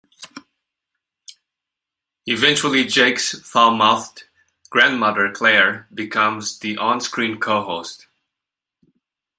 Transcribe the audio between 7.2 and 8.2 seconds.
co-host.